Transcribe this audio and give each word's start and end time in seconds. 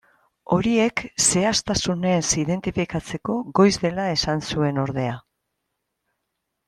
Horiek 0.53 1.01
zehaztasunez 1.25 2.23
identifikatzeko 2.45 3.35
goiz 3.61 3.73
dela 3.85 4.07
esan 4.15 4.43
zuen 4.55 4.81
ordea. 4.87 5.15